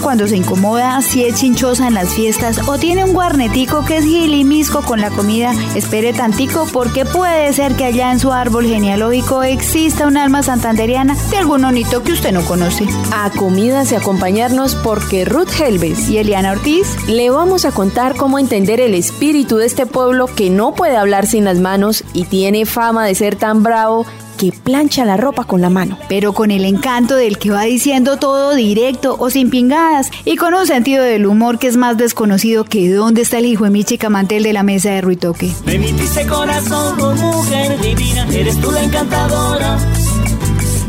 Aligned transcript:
Cuando 0.00 0.26
se 0.26 0.36
incomoda, 0.36 1.02
si 1.02 1.24
es 1.24 1.34
chinchosa 1.34 1.88
en 1.88 1.94
las 1.94 2.14
fiestas 2.14 2.66
o 2.66 2.78
tiene 2.78 3.04
un 3.04 3.12
guarnetico 3.12 3.84
que 3.84 3.98
es 3.98 4.04
gilimisco 4.04 4.80
con 4.82 5.00
la 5.00 5.10
comida, 5.10 5.52
espere 5.74 6.12
tantico 6.12 6.66
porque 6.72 7.04
puede 7.04 7.52
ser 7.52 7.74
que 7.74 7.84
allá 7.84 8.10
en 8.10 8.18
su 8.18 8.32
árbol 8.32 8.66
genealógico 8.66 9.42
exista 9.42 10.06
un 10.06 10.16
alma 10.16 10.42
santanderiana 10.42 11.16
de 11.30 11.36
algún 11.36 11.64
onito 11.64 12.02
que 12.02 12.12
usted 12.12 12.32
no 12.32 12.42
conoce. 12.42 12.86
A 13.14 13.30
comidas 13.30 13.92
y 13.92 13.96
acompañarnos 13.96 14.74
porque 14.76 15.24
Ruth 15.24 15.60
Helves 15.60 16.08
y 16.08 16.18
Eliana 16.18 16.52
Ortiz 16.52 16.86
le 17.08 17.30
vamos 17.30 17.64
a 17.64 17.72
contar 17.72 18.16
cómo 18.16 18.38
entender 18.38 18.80
el 18.80 18.94
espíritu 18.94 19.58
de 19.58 19.66
este 19.66 19.86
pueblo 19.86 20.26
que 20.26 20.48
no 20.48 20.74
puede 20.74 20.96
hablar 20.96 21.26
sin 21.26 21.44
las 21.44 21.58
manos 21.58 22.04
y 22.14 22.24
tiene 22.24 22.66
fama 22.66 23.04
de 23.04 23.14
ser 23.14 23.36
tan 23.36 23.62
bravo 23.62 24.06
que 24.42 24.50
plancha 24.50 25.04
la 25.04 25.16
ropa 25.16 25.44
con 25.44 25.60
la 25.60 25.70
mano. 25.70 25.96
Pero 26.08 26.32
con 26.32 26.50
el 26.50 26.64
encanto 26.64 27.14
del 27.14 27.38
que 27.38 27.50
va 27.50 27.62
diciendo 27.62 28.16
todo 28.16 28.56
directo 28.56 29.14
o 29.20 29.30
sin 29.30 29.50
pingadas 29.50 30.10
y 30.24 30.34
con 30.34 30.52
un 30.52 30.66
sentido 30.66 31.04
del 31.04 31.26
humor 31.26 31.60
que 31.60 31.68
es 31.68 31.76
más 31.76 31.96
desconocido 31.96 32.64
que 32.64 32.90
dónde 32.90 33.22
está 33.22 33.38
el 33.38 33.46
hijo 33.46 33.62
de 33.62 33.70
mi 33.70 33.84
chica 33.84 34.10
mantel 34.10 34.42
de 34.42 34.52
la 34.52 34.64
mesa 34.64 34.90
de 34.90 35.00
Ruitoque. 35.00 35.52
Me 35.64 35.78
corazón, 36.26 37.20
mujer 37.20 37.80
divina, 37.80 38.26
eres 38.32 38.60
tú 38.60 38.72
la 38.72 38.82
encantadora. 38.82 39.78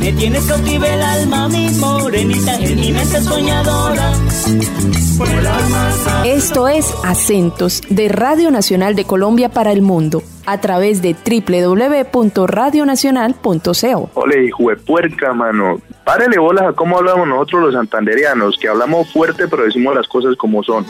Me 0.03 0.11
tienes 0.11 0.45
cautivo 0.47 0.83
el 0.83 1.01
alma, 1.01 1.47
mi 1.47 1.69
morenita, 1.79 2.57
en 2.57 2.77
mi 2.77 2.91
mente 2.91 3.21
soñadora. 3.21 4.11
Esto 6.25 6.67
es 6.67 6.93
Acentos 7.05 7.81
de 7.89 8.09
Radio 8.09 8.51
Nacional 8.51 8.95
de 8.95 9.05
Colombia 9.05 9.47
para 9.47 9.71
el 9.71 9.81
Mundo 9.81 10.21
a 10.45 10.59
través 10.59 11.01
de 11.01 11.15
www.radionacional.co. 11.15 14.09
Ole, 14.15 14.45
hijo 14.45 14.69
de 14.71 14.75
puerca, 14.75 15.31
mano. 15.31 15.79
Párele 16.03 16.37
bolas 16.37 16.65
a 16.65 16.73
cómo 16.73 16.97
hablamos 16.97 17.25
nosotros 17.25 17.63
los 17.63 17.73
santanderianos, 17.73 18.57
que 18.59 18.67
hablamos 18.67 19.09
fuerte 19.13 19.47
pero 19.47 19.63
decimos 19.63 19.95
las 19.95 20.09
cosas 20.09 20.35
como 20.35 20.63
son. 20.63 20.85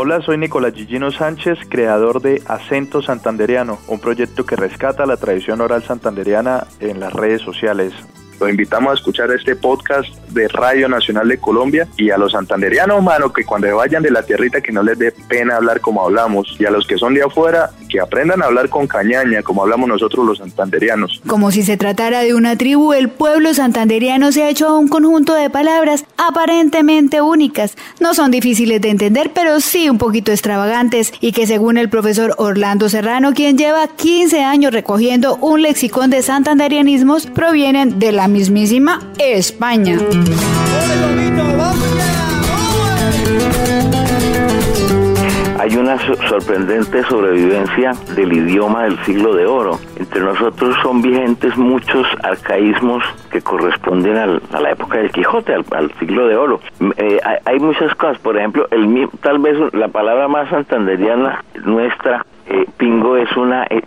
Hola, 0.00 0.20
soy 0.20 0.38
Nicolás 0.38 0.74
Gigino 0.74 1.10
Sánchez, 1.10 1.58
creador 1.68 2.22
de 2.22 2.40
Acento 2.46 3.02
Santanderiano, 3.02 3.80
un 3.88 3.98
proyecto 3.98 4.46
que 4.46 4.54
rescata 4.54 5.04
la 5.06 5.16
tradición 5.16 5.60
oral 5.60 5.82
santanderiana 5.82 6.68
en 6.78 7.00
las 7.00 7.12
redes 7.12 7.42
sociales. 7.42 7.92
Los 8.38 8.48
invitamos 8.48 8.92
a 8.92 8.94
escuchar 8.94 9.32
este 9.32 9.56
podcast 9.56 10.08
de 10.28 10.46
Radio 10.46 10.88
Nacional 10.88 11.26
de 11.26 11.38
Colombia 11.38 11.88
y 11.96 12.10
a 12.10 12.16
los 12.16 12.30
santanderianos, 12.30 13.02
mano, 13.02 13.32
que 13.32 13.42
cuando 13.44 13.74
vayan 13.74 14.04
de 14.04 14.12
la 14.12 14.22
tierrita 14.22 14.60
que 14.60 14.70
no 14.70 14.84
les 14.84 15.00
dé 15.00 15.10
pena 15.28 15.56
hablar 15.56 15.80
como 15.80 16.04
hablamos 16.04 16.54
y 16.60 16.64
a 16.64 16.70
los 16.70 16.86
que 16.86 16.96
son 16.96 17.14
de 17.14 17.24
afuera 17.24 17.70
que 17.88 18.00
aprendan 18.00 18.42
a 18.42 18.46
hablar 18.46 18.68
con 18.68 18.86
cañaña 18.86 19.42
como 19.42 19.62
hablamos 19.62 19.88
nosotros 19.88 20.26
los 20.26 20.38
santanderianos. 20.38 21.20
Como 21.26 21.50
si 21.50 21.62
se 21.62 21.76
tratara 21.76 22.20
de 22.20 22.34
una 22.34 22.56
tribu, 22.56 22.92
el 22.92 23.08
pueblo 23.08 23.54
santanderiano 23.54 24.32
se 24.32 24.42
ha 24.44 24.48
hecho 24.48 24.76
un 24.76 24.88
conjunto 24.88 25.34
de 25.34 25.50
palabras 25.50 26.04
aparentemente 26.16 27.20
únicas. 27.20 27.76
No 28.00 28.14
son 28.14 28.30
difíciles 28.30 28.80
de 28.80 28.90
entender, 28.90 29.32
pero 29.34 29.60
sí 29.60 29.88
un 29.88 29.98
poquito 29.98 30.32
extravagantes 30.32 31.12
y 31.20 31.32
que 31.32 31.46
según 31.46 31.78
el 31.78 31.88
profesor 31.88 32.34
Orlando 32.38 32.88
Serrano, 32.88 33.32
quien 33.34 33.58
lleva 33.58 33.88
15 33.88 34.42
años 34.42 34.72
recogiendo 34.72 35.36
un 35.36 35.62
lexicón 35.62 36.10
de 36.10 36.22
santanderianismos, 36.22 37.26
provienen 37.26 37.98
de 37.98 38.12
la 38.12 38.28
mismísima 38.28 39.00
España. 39.18 39.98
Hay 45.68 45.76
una 45.76 45.98
sorprendente 45.98 47.02
sobrevivencia 47.02 47.92
del 48.14 48.32
idioma 48.32 48.84
del 48.84 48.98
siglo 49.04 49.34
de 49.34 49.44
oro. 49.44 49.78
Entre 49.98 50.22
nosotros 50.22 50.74
son 50.82 51.02
vigentes 51.02 51.58
muchos 51.58 52.06
arcaísmos 52.22 53.04
que 53.30 53.42
corresponden 53.42 54.40
a 54.50 54.60
la 54.60 54.70
época 54.70 54.96
del 54.96 55.10
Quijote, 55.10 55.52
al, 55.52 55.92
siglo 55.98 56.26
de 56.26 56.36
oro. 56.36 56.60
Eh, 56.96 57.20
hay, 57.44 57.58
muchas 57.58 57.94
cosas, 57.96 58.18
por 58.18 58.38
ejemplo, 58.38 58.66
tal 59.20 59.40
vez 59.40 59.58
la 59.74 59.88
palabra 59.88 60.26
más 60.26 60.48
santanderiana 60.48 61.44
nuestra 61.66 62.24
eh, 62.46 62.64
pingo 62.78 63.18
es 63.18 63.30
una, 63.36 63.64
eh, 63.68 63.82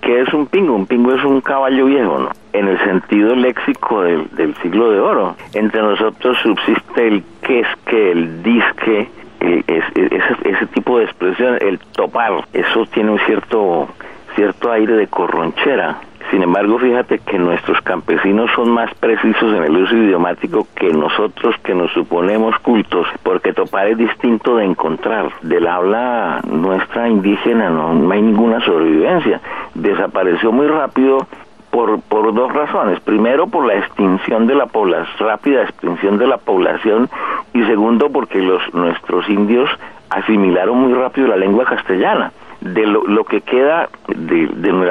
¿qué 0.00 0.22
es 0.22 0.32
un 0.32 0.46
pingo? 0.46 0.74
Un 0.74 0.86
pingo 0.86 1.12
es 1.12 1.22
un 1.22 1.42
caballo 1.42 1.84
viejo, 1.84 2.18
¿no? 2.18 2.30
En 2.54 2.66
el 2.66 2.78
sentido 2.78 3.34
léxico 3.34 4.00
del, 4.00 4.26
del 4.30 4.54
siglo 4.62 4.90
de 4.90 5.00
oro. 5.00 5.36
Entre 5.52 5.82
nosotros 5.82 6.38
subsiste 6.42 7.08
el 7.08 7.22
que 7.42 7.60
es 7.60 7.66
que, 7.84 8.12
el 8.12 8.42
disque, 8.42 9.10
eh, 9.40 9.62
ese, 9.66 10.48
ese 10.48 10.66
tipo 10.66 10.98
de 10.98 11.04
expresión, 11.04 11.58
el 11.60 11.78
topar, 11.78 12.44
eso 12.52 12.86
tiene 12.86 13.10
un 13.10 13.18
cierto, 13.20 13.88
cierto 14.34 14.72
aire 14.72 14.94
de 14.94 15.06
corronchera 15.06 16.00
sin 16.30 16.42
embargo, 16.42 16.78
fíjate 16.78 17.18
que 17.18 17.38
nuestros 17.38 17.80
campesinos 17.80 18.50
son 18.54 18.70
más 18.70 18.94
precisos 18.94 19.52
en 19.52 19.64
el 19.64 19.76
uso 19.76 19.96
idiomático 19.96 20.66
que 20.76 20.92
nosotros 20.92 21.56
que 21.64 21.74
nos 21.74 21.90
suponemos 21.92 22.56
cultos, 22.60 23.08
porque 23.24 23.52
topar 23.52 23.88
es 23.88 23.98
distinto 23.98 24.56
de 24.56 24.64
encontrar. 24.64 25.32
Del 25.42 25.66
habla 25.66 26.40
nuestra 26.46 27.08
indígena 27.08 27.68
no, 27.70 28.12
hay 28.12 28.22
ninguna 28.22 28.60
sobrevivencia. 28.64 29.40
Desapareció 29.74 30.52
muy 30.52 30.68
rápido 30.68 31.26
por, 31.70 32.00
por 32.02 32.34
dos 32.34 32.52
razones. 32.52 33.00
Primero, 33.00 33.46
por 33.46 33.66
la 33.66 33.74
extinción 33.74 34.46
de 34.46 34.54
la 34.54 34.66
población, 34.66 35.28
rápida 35.28 35.62
extinción 35.62 36.18
de 36.18 36.26
la 36.26 36.38
población, 36.38 37.08
y 37.54 37.62
segundo, 37.64 38.10
porque 38.10 38.40
los, 38.40 38.62
nuestros 38.74 39.28
indios 39.28 39.70
asimilaron 40.10 40.78
muy 40.78 40.92
rápido 40.94 41.28
la 41.28 41.36
lengua 41.36 41.64
castellana 41.64 42.32
de 42.60 42.86
lo, 42.86 43.24
que 43.24 43.40
queda 43.40 43.88
de, 44.08 44.46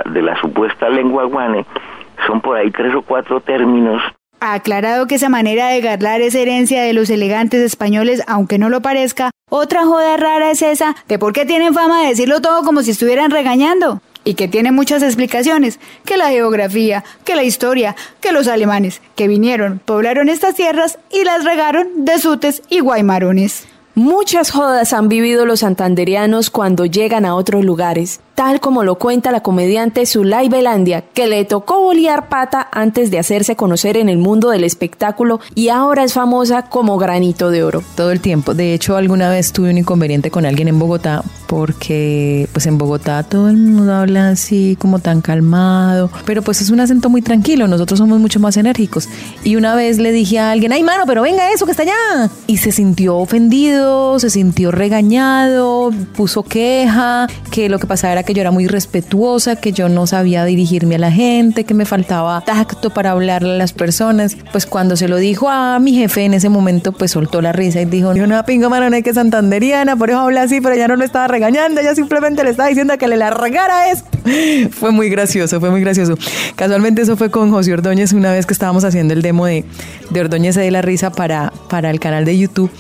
de, 0.06 0.22
la 0.22 0.40
supuesta 0.42 0.90
lengua 0.90 1.26
guane 1.26 1.66
son 2.26 2.42
por 2.42 2.58
ahí 2.58 2.72
tres 2.72 2.96
o 2.96 3.04
cuatro 3.04 3.42
términos 3.42 4.02
ha 4.42 4.54
aclarado 4.54 5.06
que 5.06 5.16
esa 5.16 5.30
manera 5.30 5.68
de 5.68 5.82
garlar 5.82 6.22
es 6.22 6.34
herencia 6.34 6.82
de 6.82 6.94
los 6.94 7.10
elegantes 7.10 7.62
españoles, 7.62 8.24
aunque 8.26 8.58
no 8.58 8.70
lo 8.70 8.82
parezca. 8.82 9.32
Otra 9.50 9.84
joda 9.84 10.16
rara 10.16 10.52
es 10.52 10.62
esa 10.62 10.96
de 11.10 11.20
por 11.20 11.34
qué 11.34 11.46
tienen 11.46 11.74
fama 11.74 12.04
de 12.04 12.10
decirlo 12.10 12.40
todo 12.40 12.64
como 12.64 12.82
si 12.82 12.92
estuvieran 12.92 13.32
regañando. 13.32 14.02
Y 14.24 14.34
que 14.34 14.48
tiene 14.48 14.72
muchas 14.72 15.02
explicaciones, 15.02 15.80
que 16.06 16.18
la 16.18 16.30
geografía, 16.30 17.04
que 17.24 17.36
la 17.36 17.44
historia, 17.44 17.96
que 18.22 18.32
los 18.32 18.48
alemanes, 18.48 19.02
que 19.16 19.28
vinieron, 19.28 19.80
poblaron 19.84 20.30
estas 20.30 20.56
tierras 20.56 21.00
y 21.12 21.24
las 21.24 21.44
regaron 21.44 22.06
de 22.06 22.20
sutes 22.20 22.62
y 22.70 22.80
guaymarones. 22.82 23.66
Muchas 23.96 24.52
jodas 24.52 24.94
han 24.94 25.10
vivido 25.10 25.46
los 25.46 25.62
santanderianos 25.62 26.50
cuando 26.50 26.86
llegan 26.86 27.26
a 27.26 27.36
otros 27.36 27.66
lugares 27.66 28.22
tal 28.40 28.62
como 28.62 28.86
lo 28.86 28.96
cuenta 28.96 29.34
la 29.34 29.42
comediante 29.42 30.06
Zulay 30.06 30.48
Belandia, 30.48 31.02
que 31.02 31.28
le 31.28 31.44
tocó 31.44 31.82
bolear 31.82 32.30
pata 32.30 32.70
antes 32.72 33.12
de 33.12 33.20
hacerse 33.20 33.58
conocer 33.58 33.98
en 33.98 34.08
el 34.08 34.18
mundo 34.18 34.50
del 34.50 34.64
espectáculo 34.64 35.42
y 35.56 35.68
ahora 35.68 36.06
es 36.06 36.14
famosa 36.14 36.62
como 36.62 36.98
granito 36.98 37.52
de 37.52 37.64
oro. 37.64 37.84
Todo 37.98 38.12
el 38.12 38.22
tiempo. 38.22 38.54
De 38.54 38.74
hecho, 38.74 38.96
alguna 38.96 39.30
vez 39.30 39.52
tuve 39.52 39.72
un 39.72 39.78
inconveniente 39.78 40.32
con 40.32 40.46
alguien 40.46 40.70
en 40.70 40.80
Bogotá 40.80 41.22
porque 41.48 42.48
pues 42.54 42.66
en 42.68 42.78
Bogotá 42.78 43.24
todo 43.24 43.50
el 43.50 43.58
mundo 43.58 43.92
habla 43.92 44.30
así 44.30 44.78
como 44.80 45.00
tan 45.00 45.20
calmado, 45.20 46.10
pero 46.26 46.42
pues 46.42 46.62
es 46.62 46.70
un 46.70 46.80
acento 46.80 47.10
muy 47.10 47.22
tranquilo, 47.22 47.68
nosotros 47.68 47.98
somos 47.98 48.20
mucho 48.20 48.40
más 48.40 48.56
enérgicos. 48.56 49.10
Y 49.44 49.58
una 49.58 49.76
vez 49.76 49.98
le 49.98 50.14
dije 50.14 50.40
a 50.40 50.52
alguien, 50.52 50.72
ay 50.72 50.84
mano, 50.84 51.04
pero 51.08 51.24
venga 51.24 51.52
eso 51.52 51.66
que 51.66 51.72
está 51.72 51.84
allá. 51.84 52.30
Y 52.48 52.58
se 52.58 52.72
sintió 52.72 53.18
ofendido, 53.18 54.18
se 54.20 54.30
sintió 54.30 54.72
regañado, 54.72 55.92
puso 56.16 56.44
queja, 56.44 57.28
que 57.52 57.68
lo 57.68 57.80
que 57.80 57.88
pasaba 57.88 58.14
era 58.14 58.24
que 58.24 58.29
yo 58.34 58.42
era 58.42 58.52
muy 58.52 58.68
respetuosa, 58.68 59.56
que 59.56 59.72
yo 59.72 59.90
no 59.90 60.08
sabía 60.08 60.46
dirigirme 60.46 60.96
a 60.96 61.00
la 61.00 61.12
gente, 61.12 61.64
que 61.64 61.74
me 61.74 61.86
faltaba 61.86 62.42
tacto 62.42 62.90
para 62.90 63.12
hablarle 63.12 63.52
a 63.52 63.58
las 63.58 63.74
personas. 63.74 64.38
Pues 64.52 64.66
cuando 64.66 64.96
se 64.96 65.08
lo 65.08 65.18
dijo 65.18 65.50
a 65.50 65.80
mi 65.80 65.94
jefe 65.94 66.26
en 66.26 66.34
ese 66.34 66.50
momento, 66.50 66.92
pues 66.92 67.12
soltó 67.12 67.42
la 67.42 67.52
risa 67.52 67.82
y 67.82 67.86
dijo, 67.86 68.10
una 68.10 68.44
pinga 68.44 68.70
maroneque 68.70 69.00
que 69.00 69.14
santanderiana, 69.14 69.96
por 69.96 70.10
eso 70.10 70.20
habla 70.20 70.42
así, 70.44 70.60
pero 70.60 70.76
ya 70.76 70.88
no 70.88 70.96
lo 70.96 71.06
estaba 71.06 71.28
regañando, 71.28 71.80
ella 71.80 71.96
simplemente 71.96 72.44
le 72.44 72.50
estaba 72.50 72.68
diciendo 72.68 72.98
que 72.98 73.08
le 73.08 73.18
largara 73.18 73.92
esto. 73.92 74.10
fue 74.72 74.92
muy 74.92 75.10
gracioso, 75.10 75.60
fue 75.60 75.70
muy 75.70 75.82
gracioso. 75.82 76.18
Casualmente 76.56 77.02
eso 77.02 77.18
fue 77.18 77.30
con 77.30 77.52
José 77.52 77.74
Ordóñez 77.74 78.14
una 78.14 78.32
vez 78.32 78.46
que 78.46 78.54
estábamos 78.54 78.84
haciendo 78.84 79.14
el 79.14 79.22
demo 79.22 79.46
de, 79.46 79.66
de 80.10 80.22
Ordóñez 80.22 80.56
de 80.56 80.70
la 80.72 80.82
risa 80.82 81.12
para, 81.12 81.52
para 81.70 81.90
el 81.90 82.00
canal 82.00 82.26
de 82.26 82.38
YouTube. 82.38 82.72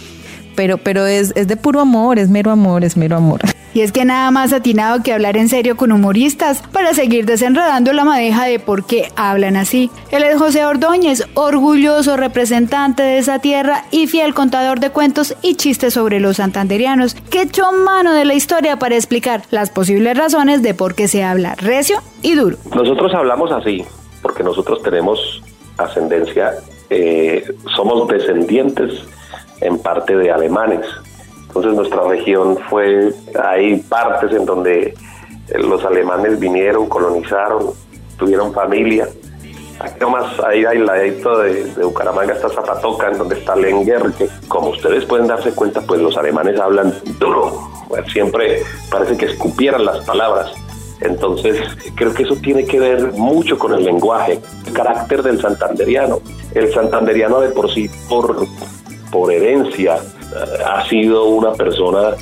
Pero, 0.55 0.77
pero 0.77 1.05
es, 1.05 1.31
es 1.35 1.47
de 1.47 1.55
puro 1.55 1.79
amor, 1.79 2.19
es 2.19 2.29
mero 2.29 2.51
amor, 2.51 2.83
es 2.83 2.97
mero 2.97 3.15
amor. 3.15 3.41
Y 3.73 3.81
es 3.81 3.91
que 3.91 4.05
nada 4.05 4.31
más 4.31 4.53
atinado 4.53 5.03
que 5.03 5.13
hablar 5.13 5.37
en 5.37 5.49
serio 5.49 5.77
con 5.77 5.91
humoristas 5.91 6.63
para 6.71 6.93
seguir 6.93 7.25
desenredando 7.25 7.93
la 7.93 8.05
madeja 8.05 8.45
de 8.45 8.59
por 8.59 8.85
qué 8.85 9.11
hablan 9.15 9.55
así. 9.55 9.89
Él 10.11 10.23
es 10.23 10.37
José 10.37 10.65
Ordóñez, 10.65 11.27
orgulloso 11.33 12.17
representante 12.17 13.03
de 13.03 13.17
esa 13.17 13.39
tierra 13.39 13.85
y 13.91 14.07
fiel 14.07 14.33
contador 14.33 14.79
de 14.79 14.89
cuentos 14.89 15.35
y 15.41 15.55
chistes 15.55 15.93
sobre 15.93 16.19
los 16.19 16.37
santanderianos, 16.37 17.15
que 17.15 17.43
echó 17.43 17.71
mano 17.71 18.13
de 18.13 18.25
la 18.25 18.33
historia 18.33 18.77
para 18.77 18.95
explicar 18.95 19.43
las 19.51 19.69
posibles 19.69 20.17
razones 20.17 20.61
de 20.61 20.73
por 20.73 20.95
qué 20.95 21.07
se 21.07 21.23
habla 21.23 21.55
recio 21.55 22.01
y 22.21 22.35
duro. 22.35 22.57
Nosotros 22.73 23.13
hablamos 23.13 23.51
así 23.51 23.85
porque 24.21 24.43
nosotros 24.43 24.81
tenemos 24.83 25.41
ascendencia, 25.77 26.55
eh, 26.89 27.43
somos 27.75 28.07
descendientes 28.07 29.01
en 29.61 29.79
parte 29.79 30.15
de 30.15 30.31
alemanes. 30.31 30.85
Entonces 31.49 31.73
nuestra 31.73 32.03
región 32.07 32.57
fue, 32.69 33.11
hay 33.43 33.77
partes 33.77 34.31
en 34.31 34.45
donde 34.45 34.93
eh, 35.47 35.57
los 35.57 35.83
alemanes 35.83 36.39
vinieron, 36.39 36.87
colonizaron, 36.87 37.71
tuvieron 38.17 38.53
familia. 38.53 39.09
Aquí 39.79 39.99
nomás 39.99 40.39
ahí 40.41 40.63
hay 40.65 40.77
la 40.77 40.93
de, 40.93 41.73
Bucaramanga 41.81 42.33
está 42.33 42.49
Zapatoca, 42.49 43.09
en 43.09 43.17
donde 43.17 43.35
está 43.35 43.55
Lenger, 43.55 44.11
que 44.15 44.29
como 44.47 44.69
ustedes 44.69 45.05
pueden 45.05 45.25
darse 45.25 45.51
cuenta, 45.51 45.81
pues 45.81 46.01
los 46.01 46.15
alemanes 46.17 46.59
hablan 46.59 46.93
duro. 47.17 47.67
siempre 48.13 48.61
parece 48.91 49.17
que 49.17 49.25
escupieran 49.25 49.85
las 49.85 50.05
palabras. 50.05 50.51
Entonces, 51.01 51.57
creo 51.95 52.13
que 52.13 52.23
eso 52.23 52.35
tiene 52.35 52.65
que 52.65 52.79
ver 52.79 53.13
mucho 53.13 53.57
con 53.57 53.73
el 53.73 53.85
lenguaje, 53.85 54.39
el 54.67 54.73
carácter 54.73 55.23
del 55.23 55.41
santanderiano. 55.41 56.19
El 56.53 56.71
santanderiano 56.73 57.39
de 57.39 57.49
por 57.49 57.73
sí, 57.73 57.89
por, 58.07 58.45
por 59.11 59.31
herencia, 59.31 59.97
ha 60.65 60.87
sido 60.87 61.25
una 61.25 61.53
persona 61.53 62.15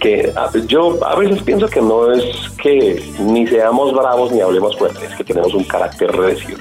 que 0.00 0.32
yo 0.66 0.98
a 1.04 1.14
veces 1.16 1.42
pienso 1.42 1.68
que 1.68 1.80
no 1.80 2.10
es 2.12 2.24
que 2.62 3.02
ni 3.18 3.46
seamos 3.46 3.92
bravos 3.92 4.32
ni 4.32 4.40
hablemos 4.40 4.76
fuerte, 4.76 5.04
es 5.04 5.14
que 5.14 5.24
tenemos 5.24 5.52
un 5.54 5.64
carácter 5.64 6.10
recio. 6.16 6.56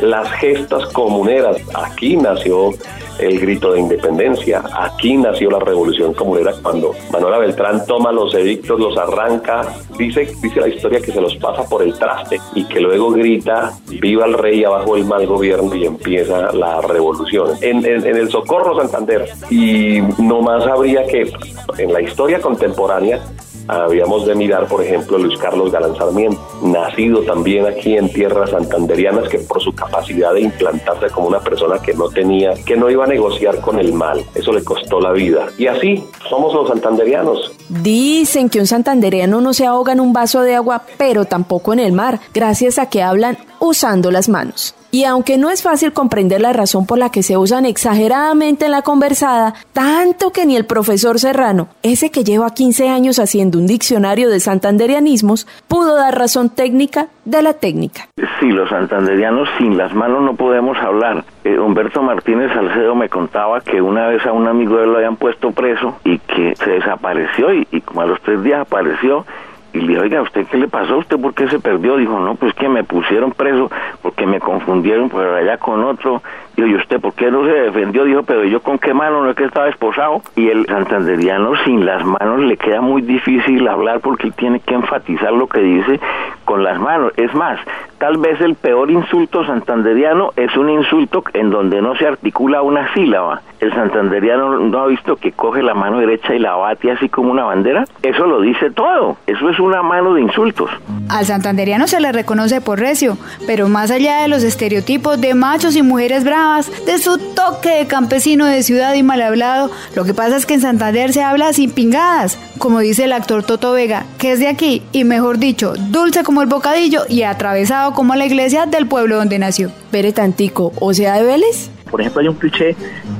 Las 0.00 0.30
gestas 0.32 0.86
comuneras, 0.92 1.56
aquí 1.74 2.16
nació 2.16 2.70
el 3.18 3.40
grito 3.40 3.72
de 3.72 3.80
independencia. 3.80 4.62
Aquí 4.72 5.16
nació 5.16 5.50
la 5.50 5.58
revolución 5.58 6.14
comunera 6.14 6.52
cuando 6.62 6.92
Manuela 7.12 7.38
Beltrán 7.38 7.86
toma 7.86 8.12
los 8.12 8.34
edictos, 8.34 8.78
los 8.78 8.96
arranca, 8.96 9.74
dice, 9.98 10.32
dice 10.42 10.60
la 10.60 10.68
historia 10.68 11.00
que 11.00 11.12
se 11.12 11.20
los 11.20 11.36
pasa 11.36 11.68
por 11.68 11.82
el 11.82 11.98
traste 11.98 12.40
y 12.54 12.64
que 12.64 12.80
luego 12.80 13.10
grita 13.10 13.72
viva 13.86 14.26
el 14.26 14.34
rey 14.34 14.64
abajo 14.64 14.96
el 14.96 15.04
mal 15.04 15.26
gobierno 15.26 15.74
y 15.74 15.86
empieza 15.86 16.52
la 16.52 16.80
revolución. 16.80 17.50
En, 17.60 17.84
el 17.84 18.28
Socorro 18.28 18.76
Santander 18.76 19.28
y 19.50 20.00
no 20.18 20.40
más 20.40 20.66
habría 20.66 21.06
que 21.06 21.32
en 21.78 21.92
la 21.92 22.00
historia 22.00 22.40
contemporánea 22.40 23.20
habíamos 23.68 24.26
de 24.26 24.34
mirar, 24.34 24.66
por 24.66 24.82
ejemplo, 24.82 25.18
Luis 25.18 25.38
Carlos 25.38 25.72
Galán 25.72 25.96
Sarmiento, 25.96 26.40
nacido 26.64 27.22
también 27.22 27.66
aquí 27.66 27.96
en 27.96 28.12
tierras 28.12 28.50
santanderianas, 28.50 29.28
que 29.28 29.38
por 29.38 29.62
su 29.62 29.72
capacidad 29.74 30.32
de 30.34 30.42
implantarse 30.42 31.08
como 31.10 31.28
una 31.28 31.40
persona 31.40 31.78
que 31.78 31.94
no 31.94 32.08
tenía, 32.08 32.54
que 32.64 32.76
no 32.76 32.90
iba 32.90 33.04
a 33.04 33.08
negociar 33.08 33.60
con 33.60 33.78
el 33.78 33.92
mal, 33.92 34.24
eso 34.34 34.52
le 34.52 34.64
costó 34.64 35.00
la 35.00 35.12
vida. 35.12 35.46
Y 35.58 35.66
así 35.66 36.04
somos 36.28 36.54
los 36.54 36.68
santanderianos. 36.68 37.52
Dicen 37.68 38.48
que 38.48 38.60
un 38.60 38.66
santanderiano 38.66 39.40
no 39.40 39.54
se 39.54 39.66
ahoga 39.66 39.92
en 39.92 40.00
un 40.00 40.12
vaso 40.12 40.42
de 40.42 40.54
agua, 40.54 40.82
pero 40.98 41.24
tampoco 41.24 41.72
en 41.72 41.80
el 41.80 41.92
mar, 41.92 42.20
gracias 42.32 42.78
a 42.78 42.88
que 42.88 43.02
hablan 43.02 43.38
usando 43.60 44.10
las 44.10 44.28
manos. 44.28 44.74
Y 44.94 45.06
aunque 45.06 45.38
no 45.38 45.50
es 45.50 45.60
fácil 45.60 45.92
comprender 45.92 46.40
la 46.40 46.52
razón 46.52 46.86
por 46.86 46.98
la 46.98 47.10
que 47.10 47.24
se 47.24 47.36
usan 47.36 47.66
exageradamente 47.66 48.66
en 48.66 48.70
la 48.70 48.82
conversada, 48.82 49.54
tanto 49.72 50.30
que 50.30 50.46
ni 50.46 50.54
el 50.54 50.66
profesor 50.66 51.18
Serrano, 51.18 51.66
ese 51.82 52.12
que 52.12 52.22
lleva 52.22 52.54
15 52.54 52.88
años 52.90 53.18
haciendo 53.18 53.58
un 53.58 53.66
diccionario 53.66 54.30
de 54.30 54.38
santanderianismos, 54.38 55.48
pudo 55.66 55.96
dar 55.96 56.16
razón 56.16 56.48
técnica 56.48 57.08
de 57.24 57.42
la 57.42 57.54
técnica. 57.54 58.06
Sí, 58.38 58.52
los 58.52 58.68
santanderianos 58.68 59.48
sin 59.58 59.76
las 59.76 59.92
manos 59.96 60.22
no 60.22 60.36
podemos 60.36 60.78
hablar. 60.78 61.24
Eh, 61.42 61.58
Humberto 61.58 62.00
Martínez 62.00 62.52
Salcedo 62.52 62.94
me 62.94 63.08
contaba 63.08 63.62
que 63.62 63.82
una 63.82 64.06
vez 64.06 64.24
a 64.24 64.32
un 64.32 64.46
amigo 64.46 64.76
de 64.76 64.84
él 64.84 64.90
lo 64.92 64.98
habían 64.98 65.16
puesto 65.16 65.50
preso 65.50 65.98
y 66.04 66.20
que 66.20 66.54
se 66.54 66.70
desapareció 66.70 67.52
y, 67.52 67.66
y 67.72 67.80
como 67.80 68.02
a 68.02 68.06
los 68.06 68.20
tres 68.20 68.44
días 68.44 68.60
apareció 68.60 69.26
y 69.74 69.80
le 69.80 69.88
dije, 69.88 70.00
oiga, 70.00 70.22
¿usted 70.22 70.46
qué 70.46 70.56
le 70.56 70.68
pasó? 70.68 70.98
¿Usted 70.98 71.18
por 71.20 71.34
qué 71.34 71.48
se 71.48 71.58
perdió? 71.58 71.96
Dijo, 71.96 72.20
no, 72.20 72.36
pues 72.36 72.54
que 72.54 72.68
me 72.68 72.84
pusieron 72.84 73.32
preso 73.32 73.68
porque 74.02 74.24
me 74.24 74.38
confundieron 74.38 75.08
por 75.10 75.26
allá 75.26 75.58
con 75.58 75.82
otro. 75.82 76.22
Dijo, 76.56 76.68
¿y 76.68 76.76
usted 76.76 77.00
por 77.00 77.12
qué 77.14 77.28
no 77.28 77.44
se 77.44 77.50
defendió? 77.50 78.04
Dijo, 78.04 78.22
pero 78.22 78.44
yo 78.44 78.60
con 78.60 78.78
qué 78.78 78.94
mano, 78.94 79.24
no 79.24 79.30
es 79.30 79.36
que 79.36 79.44
estaba 79.44 79.68
esposado. 79.68 80.22
Y 80.36 80.48
el 80.48 80.64
santanderiano 80.66 81.56
sin 81.64 81.84
las 81.84 82.04
manos 82.04 82.40
le 82.40 82.56
queda 82.56 82.80
muy 82.80 83.02
difícil 83.02 83.66
hablar 83.66 83.98
porque 83.98 84.28
él 84.28 84.34
tiene 84.34 84.60
que 84.60 84.74
enfatizar 84.74 85.32
lo 85.32 85.48
que 85.48 85.60
dice 85.60 85.98
con 86.44 86.62
las 86.62 86.78
manos. 86.78 87.12
Es 87.16 87.34
más, 87.34 87.58
tal 87.98 88.18
vez 88.18 88.40
el 88.40 88.54
peor 88.54 88.90
insulto 88.90 89.44
santanderiano 89.44 90.30
es 90.36 90.56
un 90.56 90.70
insulto 90.70 91.24
en 91.32 91.50
donde 91.50 91.80
no 91.82 91.94
se 91.96 92.06
articula 92.06 92.62
una 92.62 92.92
sílaba. 92.94 93.42
El 93.60 93.72
santanderiano 93.72 94.58
no 94.58 94.78
ha 94.80 94.86
visto 94.86 95.16
que 95.16 95.32
coge 95.32 95.62
la 95.62 95.74
mano 95.74 95.98
derecha 95.98 96.34
y 96.34 96.38
la 96.38 96.54
bate 96.54 96.90
así 96.90 97.08
como 97.08 97.30
una 97.30 97.44
bandera. 97.44 97.84
Eso 98.02 98.26
lo 98.26 98.40
dice 98.40 98.70
todo. 98.70 99.16
Eso 99.26 99.48
es 99.48 99.58
una 99.58 99.82
mano 99.82 100.14
de 100.14 100.20
insultos. 100.20 100.70
Al 101.08 101.24
santanderiano 101.24 101.86
se 101.86 102.00
le 102.00 102.12
reconoce 102.12 102.60
por 102.60 102.78
recio, 102.78 103.16
pero 103.46 103.68
más 103.68 103.90
allá 103.90 104.22
de 104.22 104.28
los 104.28 104.42
estereotipos 104.42 105.20
de 105.20 105.34
machos 105.34 105.76
y 105.76 105.82
mujeres 105.82 106.24
bravas, 106.24 106.70
de 106.84 106.98
su 106.98 107.18
toque 107.34 107.70
de 107.70 107.86
campesino 107.86 108.44
de 108.46 108.62
ciudad 108.62 108.94
y 108.94 109.02
mal 109.02 109.22
hablado, 109.22 109.70
lo 109.96 110.04
que 110.04 110.14
pasa 110.14 110.36
es 110.36 110.46
que 110.46 110.54
en 110.54 110.60
Santander 110.60 111.12
se 111.12 111.22
habla 111.22 111.52
sin 111.52 111.70
pingadas, 111.70 112.38
como 112.58 112.80
dice 112.80 113.04
el 113.04 113.12
actor 113.12 113.42
Toto 113.42 113.72
Vega, 113.72 114.06
que 114.18 114.32
es 114.32 114.38
de 114.38 114.48
aquí 114.48 114.82
y 114.92 115.04
mejor 115.04 115.38
dicho, 115.38 115.74
dulce 115.90 116.22
como 116.22 116.42
el 116.42 116.48
bocadillo 116.48 117.02
y 117.08 117.22
atravesado 117.22 117.92
como 117.92 118.14
la 118.14 118.26
iglesia 118.26 118.66
del 118.66 118.86
pueblo 118.86 119.16
donde 119.16 119.38
nació. 119.38 119.70
Pere 119.90 120.12
Tantico, 120.12 120.72
o 120.80 120.94
sea, 120.94 121.14
de 121.14 121.24
Vélez. 121.24 121.70
Por 121.90 122.00
ejemplo, 122.00 122.22
hay 122.22 122.28
un 122.28 122.34
cliché, 122.34 122.76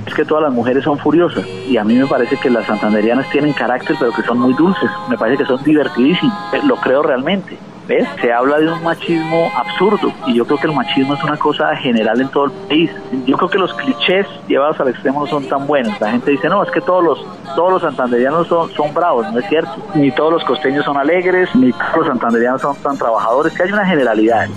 es 0.06 0.14
que 0.14 0.24
todas 0.24 0.42
las 0.42 0.52
mujeres 0.52 0.84
son 0.84 0.98
furiosas. 0.98 1.44
Y 1.68 1.76
a 1.76 1.84
mí 1.84 1.94
me 1.94 2.06
parece 2.06 2.36
que 2.36 2.50
las 2.50 2.66
santanderianas 2.66 3.30
tienen 3.30 3.52
carácter, 3.52 3.96
pero 3.98 4.12
que 4.12 4.22
son 4.22 4.38
muy 4.38 4.54
dulces. 4.54 4.90
Me 5.08 5.16
parece 5.16 5.44
que 5.44 5.46
son 5.46 5.62
divertidísimas. 5.62 6.54
Eh, 6.54 6.60
lo 6.64 6.76
creo 6.76 7.02
realmente. 7.02 7.56
¿Ves? 7.86 8.08
Se 8.20 8.32
habla 8.32 8.58
de 8.58 8.68
un 8.68 8.82
machismo 8.82 9.50
absurdo 9.54 10.10
y 10.26 10.34
yo 10.34 10.46
creo 10.46 10.58
que 10.58 10.66
el 10.68 10.72
machismo 10.72 11.14
es 11.14 11.22
una 11.22 11.36
cosa 11.36 11.76
general 11.76 12.18
en 12.18 12.28
todo 12.28 12.46
el 12.46 12.52
país. 12.52 12.90
Yo 13.26 13.36
creo 13.36 13.50
que 13.50 13.58
los 13.58 13.74
clichés 13.74 14.26
llevados 14.48 14.80
al 14.80 14.88
extremo 14.88 15.20
no 15.20 15.26
son 15.26 15.46
tan 15.48 15.66
buenos. 15.66 16.00
La 16.00 16.10
gente 16.10 16.30
dice, 16.30 16.48
no, 16.48 16.62
es 16.62 16.70
que 16.70 16.80
todos 16.80 17.04
los 17.04 17.26
todos 17.54 17.72
los 17.72 17.82
santanderianos 17.82 18.48
son, 18.48 18.70
son 18.70 18.92
bravos, 18.94 19.30
no 19.32 19.38
es 19.38 19.46
cierto. 19.48 19.70
Ni 19.94 20.10
todos 20.10 20.32
los 20.32 20.44
costeños 20.44 20.84
son 20.84 20.96
alegres, 20.96 21.54
ni 21.54 21.72
todos 21.72 21.98
los 21.98 22.06
santanderianos 22.06 22.62
son 22.62 22.76
tan 22.76 22.96
trabajadores, 22.96 23.52
que 23.52 23.62
hay 23.64 23.72
una 23.72 23.86
generalidad 23.86 24.48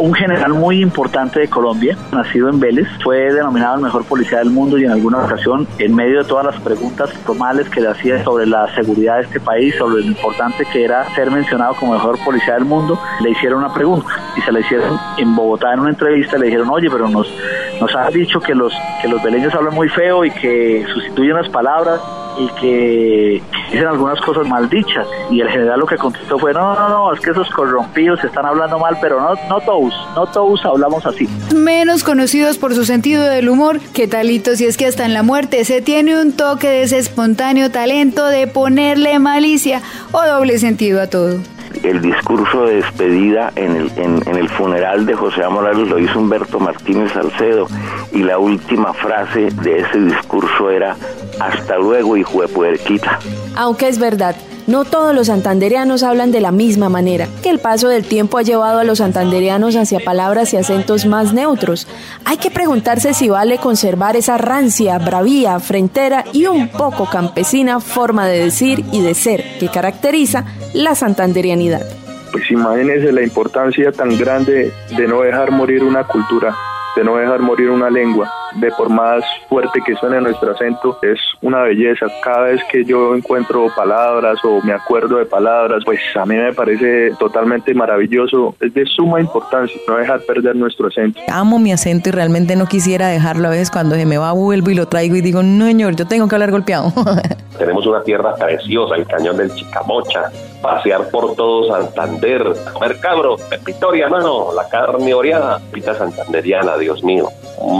un 0.00 0.14
general 0.14 0.54
muy 0.54 0.80
importante 0.80 1.40
de 1.40 1.48
Colombia, 1.48 1.96
nacido 2.10 2.48
en 2.48 2.58
Vélez, 2.58 2.88
fue 3.02 3.32
denominado 3.32 3.76
el 3.76 3.82
mejor 3.82 4.04
policía 4.04 4.38
del 4.38 4.50
mundo 4.50 4.78
y 4.78 4.84
en 4.84 4.90
alguna 4.90 5.18
ocasión, 5.18 5.68
en 5.78 5.94
medio 5.94 6.22
de 6.22 6.24
todas 6.24 6.46
las 6.46 6.60
preguntas 6.60 7.12
formales 7.24 7.68
que 7.68 7.82
le 7.82 7.88
hacía 7.88 8.24
sobre 8.24 8.46
la 8.46 8.74
seguridad 8.74 9.16
de 9.16 9.22
este 9.22 9.40
país, 9.40 9.74
sobre 9.76 10.02
lo 10.02 10.06
importante 10.06 10.64
que 10.72 10.84
era 10.84 11.04
ser 11.14 11.30
mencionado 11.30 11.74
como 11.74 11.92
mejor 11.92 12.18
policía 12.24 12.54
del 12.54 12.64
mundo, 12.64 12.98
le 13.20 13.30
hicieron 13.30 13.62
una 13.62 13.74
pregunta 13.74 14.08
y 14.36 14.40
se 14.40 14.50
la 14.50 14.60
hicieron 14.60 14.98
en 15.18 15.36
Bogotá 15.36 15.74
en 15.74 15.80
una 15.80 15.90
entrevista, 15.90 16.38
le 16.38 16.46
dijeron, 16.46 16.70
oye, 16.70 16.88
pero 16.90 17.08
nos, 17.08 17.32
nos 17.80 17.94
has 17.94 18.12
dicho 18.12 18.40
que 18.40 18.54
los, 18.54 18.72
que 19.02 19.08
los 19.08 19.22
veleños 19.22 19.54
hablan 19.54 19.74
muy 19.74 19.88
feo 19.88 20.24
y 20.24 20.30
que 20.30 20.84
sustituyen 20.94 21.36
las 21.36 21.48
palabras 21.50 22.00
y 22.38 22.48
que 22.60 23.42
dicen 23.70 23.86
algunas 23.86 24.20
cosas 24.20 24.46
maldichas. 24.46 25.06
Y 25.30 25.40
el 25.40 25.48
general 25.48 25.80
lo 25.80 25.86
que 25.86 25.96
contestó 25.96 26.38
fue, 26.38 26.52
no, 26.52 26.74
no, 26.74 26.88
no, 26.88 27.12
es 27.12 27.20
que 27.20 27.30
esos 27.30 27.48
corrompidos 27.50 28.22
están 28.24 28.46
hablando 28.46 28.78
mal, 28.78 28.96
pero 29.00 29.20
no, 29.20 29.34
no 29.48 29.60
todos, 29.60 29.94
no 30.14 30.26
todos 30.26 30.64
hablamos 30.64 31.04
así. 31.06 31.28
Menos 31.54 32.04
conocidos 32.04 32.58
por 32.58 32.74
su 32.74 32.84
sentido 32.84 33.24
del 33.24 33.48
humor, 33.48 33.80
que 33.94 34.08
talito 34.08 34.56
si 34.56 34.66
es 34.66 34.76
que 34.76 34.86
hasta 34.86 35.04
en 35.04 35.14
la 35.14 35.22
muerte 35.22 35.64
se 35.64 35.82
tiene 35.82 36.20
un 36.20 36.32
toque 36.32 36.68
de 36.68 36.82
ese 36.82 36.98
espontáneo 36.98 37.70
talento 37.70 38.26
de 38.26 38.46
ponerle 38.46 39.18
malicia 39.18 39.80
o 40.12 40.22
doble 40.24 40.58
sentido 40.58 41.00
a 41.00 41.06
todo 41.08 41.38
el 41.82 42.02
discurso 42.02 42.66
de 42.66 42.76
despedida 42.76 43.52
en 43.56 43.76
el, 43.76 43.92
en, 43.96 44.36
el 44.36 44.48
funeral 44.48 45.06
de 45.06 45.14
José 45.14 45.46
Morales 45.48 45.88
lo 45.88 45.98
hizo 45.98 46.18
Humberto 46.18 46.60
Martínez 46.60 47.12
Salcedo 47.12 47.68
y 48.12 48.22
la 48.22 48.38
última 48.38 48.92
frase 48.92 49.48
de 49.50 49.78
ese 49.78 49.98
discurso 50.00 50.70
era 50.70 50.96
hasta 51.40 51.78
luego 51.78 52.16
hijo 52.16 52.42
de 52.42 52.48
puerquita. 52.48 53.18
Aunque 53.56 53.88
es 53.88 53.98
verdad, 53.98 54.36
no 54.66 54.84
todos 54.84 55.14
los 55.14 55.26
santanderianos 55.26 56.02
hablan 56.02 56.30
de 56.30 56.40
la 56.40 56.52
misma 56.52 56.88
manera, 56.88 57.26
que 57.42 57.50
el 57.50 57.58
paso 57.58 57.88
del 57.88 58.04
tiempo 58.04 58.38
ha 58.38 58.42
llevado 58.42 58.78
a 58.78 58.84
los 58.84 58.98
santanderianos 58.98 59.74
hacia 59.74 60.00
palabras 60.00 60.52
y 60.52 60.58
acentos 60.58 61.06
más 61.06 61.32
neutros. 61.32 61.88
Hay 62.24 62.36
que 62.36 62.50
preguntarse 62.50 63.14
si 63.14 63.28
vale 63.28 63.58
conservar 63.58 64.16
esa 64.16 64.38
rancia, 64.38 64.98
bravía, 64.98 65.58
frentera 65.58 66.24
y 66.32 66.46
un 66.46 66.68
poco 66.68 67.06
campesina 67.10 67.80
forma 67.80 68.28
de 68.28 68.44
decir 68.44 68.84
y 68.92 69.00
de 69.00 69.14
ser 69.14 69.42
que 69.58 69.68
caracteriza 69.68 70.44
la 70.74 70.94
santanderianidad. 70.94 71.82
Pues 72.30 72.48
imagínense 72.50 73.10
la 73.10 73.22
importancia 73.22 73.90
tan 73.90 74.16
grande 74.16 74.72
de 74.96 75.08
no 75.08 75.22
dejar 75.22 75.50
morir 75.50 75.82
una 75.82 76.06
cultura, 76.06 76.54
de 76.94 77.02
no 77.02 77.16
dejar 77.16 77.40
morir 77.40 77.70
una 77.70 77.90
lengua, 77.90 78.30
de 78.56 78.70
por 78.72 78.88
más 78.88 79.24
fuerte 79.48 79.80
que 79.84 79.94
suene 79.96 80.20
nuestro 80.20 80.52
acento, 80.52 80.98
es 81.02 81.18
una 81.42 81.62
belleza. 81.62 82.06
Cada 82.22 82.42
vez 82.46 82.60
que 82.70 82.84
yo 82.84 83.14
encuentro 83.14 83.66
palabras 83.74 84.38
o 84.44 84.60
me 84.62 84.72
acuerdo 84.72 85.16
de 85.16 85.26
palabras, 85.26 85.82
pues 85.84 86.00
a 86.14 86.26
mí 86.26 86.36
me 86.36 86.52
parece 86.52 87.12
totalmente 87.18 87.74
maravilloso. 87.74 88.54
Es 88.60 88.74
de 88.74 88.84
suma 88.86 89.20
importancia 89.20 89.80
no 89.86 89.96
dejar 89.96 90.20
perder 90.20 90.56
nuestro 90.56 90.88
acento. 90.88 91.20
Amo 91.28 91.58
mi 91.58 91.72
acento 91.72 92.08
y 92.08 92.12
realmente 92.12 92.56
no 92.56 92.66
quisiera 92.66 93.08
dejarlo 93.08 93.48
a 93.48 93.50
veces 93.50 93.70
cuando 93.70 93.94
se 93.94 94.06
me 94.06 94.18
va 94.18 94.32
vuelvo 94.32 94.70
y 94.70 94.74
lo 94.74 94.86
traigo 94.86 95.16
y 95.16 95.20
digo, 95.20 95.42
no 95.42 95.66
señor, 95.66 95.96
yo 95.96 96.06
tengo 96.06 96.28
que 96.28 96.34
hablar 96.34 96.50
golpeado. 96.50 96.92
Tenemos 97.58 97.86
una 97.86 98.02
tierra 98.02 98.34
preciosa, 98.34 98.96
el 98.96 99.06
cañón 99.06 99.36
del 99.36 99.54
Chicamocha, 99.54 100.30
pasear 100.60 101.08
por 101.10 101.34
todo 101.34 101.68
Santander, 101.68 102.44
comer 102.72 103.00
cabro, 103.00 103.36
Victoria, 103.64 104.08
mano, 104.08 104.52
la 104.54 104.68
carne 104.68 105.14
oreada, 105.14 105.60
pita 105.72 105.94
santanderiana, 105.94 106.76
Dios 106.76 107.02
mío, 107.02 107.28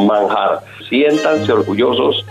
manjar. 0.06 0.60
Siéntanse 0.88 1.52
orgullosos 1.52 2.24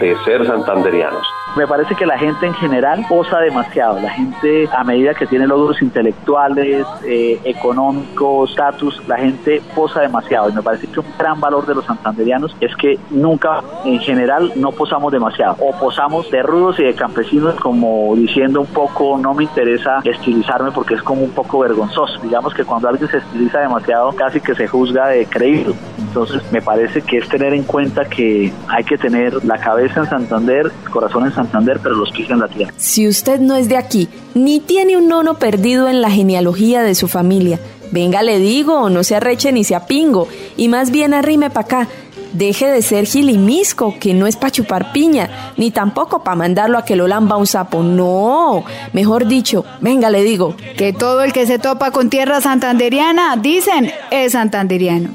de 0.00 0.16
ser 0.24 0.46
santanderianos. 0.46 1.26
Me 1.56 1.66
parece 1.66 1.94
que 1.94 2.04
la 2.04 2.18
gente 2.18 2.44
en 2.44 2.52
general 2.52 3.06
posa 3.08 3.38
demasiado. 3.38 3.98
La 3.98 4.10
gente, 4.10 4.68
a 4.76 4.84
medida 4.84 5.14
que 5.14 5.26
tiene 5.26 5.46
logros 5.46 5.80
intelectuales, 5.80 6.86
eh, 7.06 7.40
económicos, 7.44 8.50
estatus, 8.50 9.00
la 9.08 9.16
gente 9.16 9.62
posa 9.74 10.02
demasiado. 10.02 10.50
Y 10.50 10.52
me 10.52 10.60
parece 10.60 10.86
que 10.86 11.00
un 11.00 11.06
gran 11.18 11.40
valor 11.40 11.64
de 11.64 11.76
los 11.76 11.86
santanderianos 11.86 12.54
es 12.60 12.76
que 12.76 12.98
nunca, 13.08 13.62
en 13.86 13.98
general, 14.00 14.52
no 14.56 14.70
posamos 14.72 15.10
demasiado. 15.10 15.56
O 15.60 15.72
posamos 15.80 16.30
de 16.30 16.42
rudos 16.42 16.78
y 16.78 16.84
de 16.84 16.94
campesinos, 16.94 17.54
como 17.54 18.14
diciendo 18.16 18.60
un 18.60 18.66
poco, 18.66 19.16
no 19.16 19.32
me 19.32 19.44
interesa 19.44 20.00
estilizarme 20.04 20.72
porque 20.72 20.92
es 20.92 21.02
como 21.02 21.22
un 21.22 21.30
poco 21.30 21.60
vergonzoso. 21.60 22.20
Digamos 22.20 22.52
que 22.52 22.64
cuando 22.66 22.90
alguien 22.90 23.10
se 23.10 23.16
estiliza 23.16 23.60
demasiado, 23.60 24.12
casi 24.12 24.42
que 24.42 24.54
se 24.54 24.68
juzga 24.68 25.08
de 25.08 25.24
creído. 25.24 25.72
Entonces, 25.98 26.42
me 26.52 26.60
parece 26.60 27.00
que 27.00 27.16
es 27.16 27.28
tener 27.30 27.54
en 27.54 27.62
cuenta 27.62 28.04
que 28.04 28.52
hay 28.68 28.84
que 28.84 28.98
tener 28.98 29.42
la 29.42 29.56
cabeza 29.56 30.00
en 30.00 30.06
Santander, 30.06 30.70
el 30.84 30.90
corazón 30.90 31.24
en 31.24 31.32
Santander 31.32 31.45
pero 31.82 31.94
los 31.94 32.10
pies 32.10 32.30
en 32.30 32.40
la 32.40 32.48
tierra. 32.48 32.72
Si 32.76 33.06
usted 33.08 33.40
no 33.40 33.56
es 33.56 33.68
de 33.68 33.76
aquí, 33.76 34.08
ni 34.34 34.60
tiene 34.60 34.96
un 34.96 35.08
nono 35.08 35.38
perdido 35.38 35.88
en 35.88 36.00
la 36.00 36.10
genealogía 36.10 36.82
de 36.82 36.94
su 36.94 37.08
familia, 37.08 37.60
venga 37.90 38.22
le 38.22 38.38
digo, 38.38 38.90
no 38.90 39.04
se 39.04 39.16
arreche 39.16 39.52
ni 39.52 39.64
se 39.64 39.74
apingo, 39.74 40.28
y 40.56 40.68
más 40.68 40.90
bien 40.90 41.14
arrime 41.14 41.50
para 41.50 41.66
acá. 41.66 41.88
Deje 42.32 42.66
de 42.66 42.82
ser 42.82 43.06
gilimisco, 43.06 43.94
que 43.98 44.12
no 44.12 44.26
es 44.26 44.36
para 44.36 44.50
chupar 44.50 44.92
piña, 44.92 45.52
ni 45.56 45.70
tampoco 45.70 46.22
para 46.22 46.36
mandarlo 46.36 46.76
a 46.76 46.84
que 46.84 46.94
lo 46.94 47.08
lamba 47.08 47.36
un 47.36 47.46
sapo. 47.46 47.82
No, 47.82 48.62
mejor 48.92 49.26
dicho, 49.26 49.64
venga, 49.80 50.10
le 50.10 50.22
digo. 50.22 50.54
Que 50.76 50.92
todo 50.92 51.22
el 51.22 51.32
que 51.32 51.46
se 51.46 51.58
topa 51.58 51.92
con 51.92 52.10
tierra 52.10 52.42
santanderiana, 52.42 53.36
dicen, 53.36 53.90
es 54.10 54.32
santanderiano. 54.32 55.10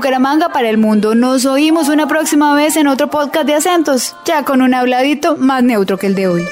Bucaramanga 0.00 0.48
para 0.48 0.70
el 0.70 0.78
mundo, 0.78 1.14
nos 1.14 1.44
oímos 1.44 1.90
una 1.90 2.08
próxima 2.08 2.54
vez 2.54 2.74
en 2.78 2.86
otro 2.86 3.10
podcast 3.10 3.46
de 3.46 3.54
acentos, 3.54 4.16
ya 4.24 4.46
con 4.46 4.62
un 4.62 4.72
habladito 4.72 5.36
más 5.36 5.62
neutro 5.62 5.98
que 5.98 6.06
el 6.06 6.14
de 6.14 6.26
hoy. 6.26 6.46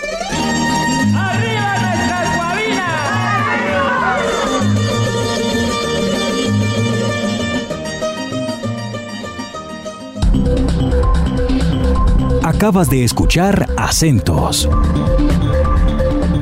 Acabas 12.43 12.91
de 12.91 13.03
escuchar 13.05 13.67
Acentos, 13.79 14.69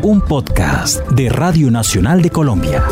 un 0.03 0.23
podcast 0.23 1.07
de 1.11 1.29
Radio 1.29 1.71
Nacional 1.71 2.21
de 2.21 2.31
Colombia. 2.31 2.83